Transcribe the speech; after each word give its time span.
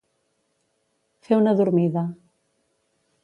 Fer 1.27 1.37
una 1.43 1.55
dormida. 1.61 2.05